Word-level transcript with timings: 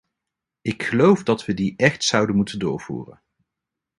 Ik 0.61 0.83
geloof 0.83 1.23
dat 1.23 1.45
we 1.45 1.53
die 1.53 1.73
echt 1.77 2.03
zouden 2.03 2.35
moeten 2.35 2.59
doorvoeren. 2.59 3.21